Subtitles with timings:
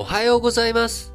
[0.00, 1.12] おはようございます。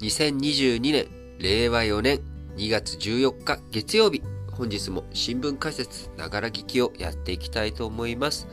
[0.00, 1.06] 2022年、
[1.38, 2.20] 令和4年
[2.56, 4.22] 2月14日月曜日。
[4.52, 8.48] 本日も新聞解説、ながら聞きをやっていきたいと思います。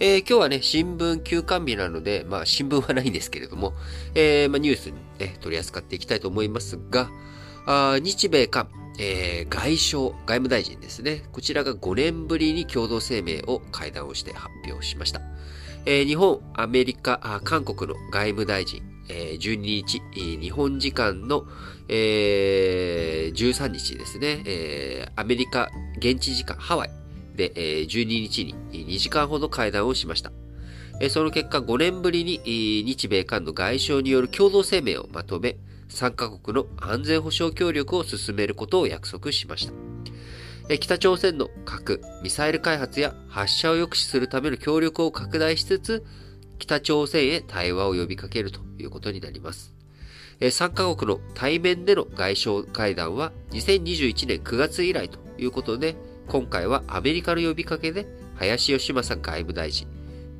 [0.00, 3.72] えー今日はね、新聞休刊日なので、まあ新聞はないんですけれども、
[4.14, 7.08] えーまあ、ニュースに、ね、取り扱っていきたいと思いますが、
[7.64, 8.68] あ日米韓、
[8.98, 11.22] えー外相、外務大臣ですね。
[11.32, 15.22] こちらが5年ぶりに共同声明を会談をして発表しました。
[15.86, 21.46] えー日本、アメリカ、韓国の外務大臣、12日、日本時間の、
[21.88, 26.90] えー13日ですね、えーアメリカ現地時間ハワイ
[27.34, 30.32] で、えー12日に2時間ほど会談をしました。
[31.10, 32.40] その結果、5年ぶりに
[32.84, 35.56] 日米韓の外相による共同声明をまとめ、
[35.88, 39.72] 3カ国の安全保障協力を進めることを約束しました。
[40.78, 46.04] 北朝鮮の核、ミサイル開発や発射を抑止するための協力を拡大しつつ、
[46.62, 49.74] 北朝鮮へ対話を呼びかけるということになります。
[50.40, 55.96] 3カ国の対面での外相会談は2021年9月以来ということで、
[56.28, 59.88] 今回はアメリカの呼びかけで林芳正外務大臣、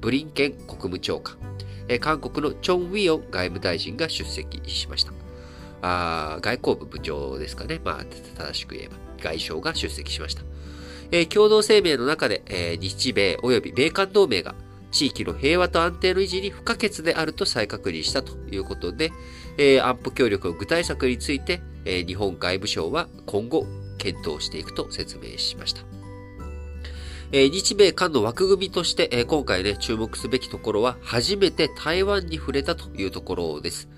[0.01, 1.37] ブリンケン国務長官、
[2.01, 5.13] 韓国のチョン・ウィヨン外務大臣が出席しました。
[5.83, 7.81] あ外交部部長ですかね。
[7.85, 10.43] まあ、正しく言えば、外相が出席しました。
[11.11, 14.55] えー共同声明の中で、えー日米及び米韓同盟が
[14.93, 19.11] 地域の平和と安定の維持に不可欠であると再確認したということで、
[19.59, 23.67] えー安保協力の具体策について、えー日本外務省は今後
[23.99, 25.83] 検討していくと説明しました。
[27.33, 33.89] えー日米韓の枠組みとして、えー今回ね、注目すべきところは、初めて台湾に触れたというところです。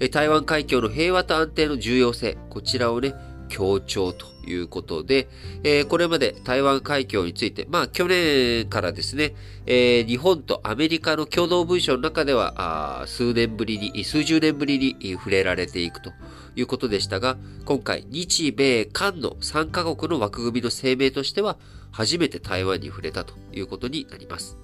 [0.00, 3.14] え台湾海峡の平和と安定の重要性、こちらをね、
[3.48, 5.28] 強調ということで、
[5.64, 9.34] えーこれまで台湾海峡について、まあ去年からですね、
[9.66, 16.12] えー日本とアメリカの共同文書の中では、数年ぶりに、数十年ぶりに触れられていくと
[16.54, 21.58] いうことでしたが、今回、日米韓の3カ国の枠組みの声明としては、
[21.90, 24.58] 初めて台湾に触れたということになります。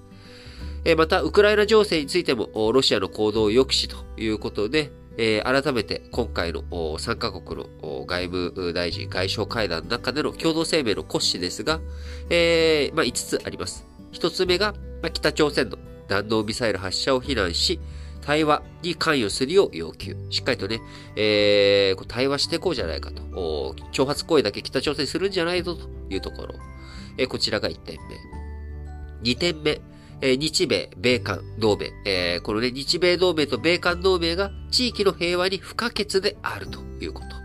[0.97, 11.79] また、ウクライナ情勢についても、ロシアの行動を抑止ということで、えー改めて今回の3カ国の外務大臣外相会談の中での共同声明の骨子ですが、
[12.29, 13.85] えーまあ、5つあります。
[14.13, 17.79] 1つ目が、まあ、北朝鮮の弾道ミサイル発射を非難し、
[18.21, 20.15] 対話に関与するよう要求。
[20.29, 20.81] しっかりとね、
[21.15, 23.21] えー対話していこうじゃないかと。
[23.91, 26.55] 挑発行為だけ北朝鮮するんじゃないぞというところ。
[27.17, 27.97] えーこちらが1点
[29.23, 29.31] 目。
[29.31, 29.81] 2点目。
[30.25, 37.35] え日米、米韓同盟、えーこのね、日米同盟と米韓同盟が地域の平和に不可欠であるということ。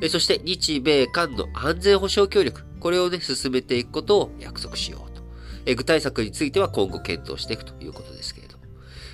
[0.00, 5.24] えそして、日米韓の安全保障協力、これをね、進めていくことを約束しようと。
[5.66, 8.64] え具体策については今後検討していくということですけれども。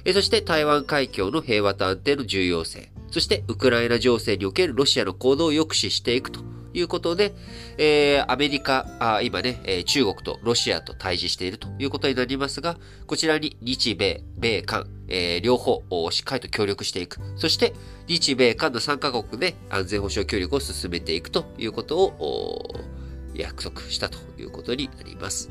[0.05, 2.93] えそして、台湾海峡の平和と安定の重要性。
[3.11, 6.41] そして、ウクライナ情勢におけるロシアの行動を抑止していくと
[6.73, 7.33] いうことで、
[7.79, 12.77] えーアメリカ、あ今ね、えー中国とロシアと対峙しているということになりますが、
[13.07, 17.19] こちらに日米、米韓、えー両方おしっかりと協力していく。
[17.37, 17.75] そして、
[18.07, 22.75] 日米韓の3カ国で安全保障協力を進めていくということを
[23.35, 25.51] 約束したということになります。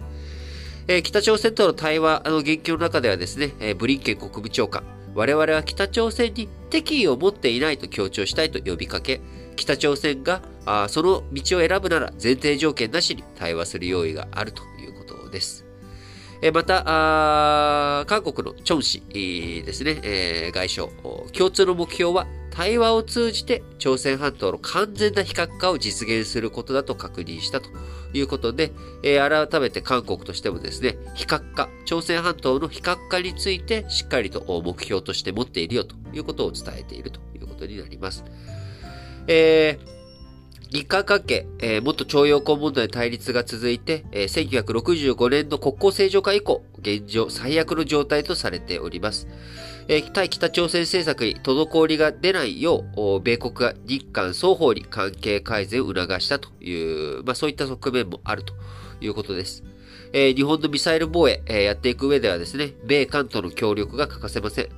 [0.88, 4.84] えー北朝鮮との対話の言及の中ではですね、えーブリンケン国務長官、
[5.16, 9.22] 我々は北朝鮮に敵意を持っていないと強調したいと呼びかけ、
[9.56, 10.42] 北朝鮮が
[10.72, 15.66] あその道を選ぶなら前提条件なしに対話する用意があるということです。
[16.42, 19.02] えまた、韓国のチョン氏
[19.66, 20.90] ですね、え外相、
[21.34, 27.70] 共通の目標は対話を通じて朝鮮半島の完全な非核化を実現することだと確認したと
[28.14, 28.72] いうことで、
[29.04, 38.24] え改めて韓国としてもですね、非核化、朝鮮半島の非核化についてしっかりと目標として持っているよということを伝えているということになります。
[39.28, 39.99] えー
[40.72, 49.28] 日韓関係、えー元徴用工問題の対立が続いて、えー1965年の国交正常化以降、現状最悪の状態とされております。
[49.88, 58.54] えー対北朝鮮政策に滞りが出ないよう、米国が日韓双方に関係改善を促したという、まあそういった側面もあると
[59.02, 59.64] いうことです。
[60.14, 64.70] えー日本のミサイル防衛、えーやっていく上ではですね、米韓との協力が欠かせません。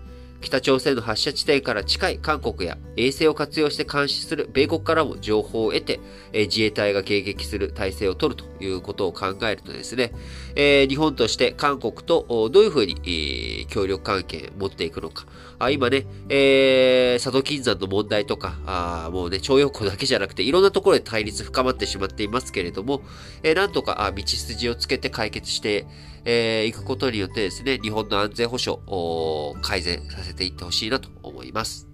[0.41, 5.99] 北朝鮮の発射地点から近い韓国や衛星を活用して監視する米国からも情報を得て、
[6.33, 10.11] え自衛隊が迎撃する体制を取るということを考えるとですね、
[10.55, 15.25] え日本として韓国とどういうふうに、協力関係を持っていくのか。
[15.59, 23.01] あ今ね、えー佐渡金山の問題とか、あもうね、徴用工だけじゃなくて、いろんなところで対立深まってしまっていますけれども、
[23.43, 25.85] えーなんとか道筋をつけて解決して、
[26.25, 31.90] えーいくことによってですね、日本の安全保障を改善させていってほしいなと思います。